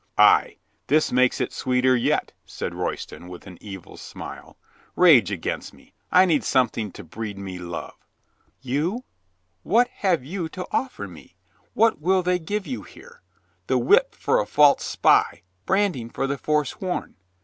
[0.17, 0.57] "Ay,
[0.87, 4.57] this makes it sweeter yet," said Royston, with an evil smile.
[4.95, 5.93] "Rage against me.
[6.11, 7.93] I need some thing to breed me love."
[8.63, 9.03] "You—
[9.71, 11.35] what have you to offer me?
[11.75, 13.21] What will they give you here?
[13.67, 17.13] The whip for a false spy, branding for the foresworn.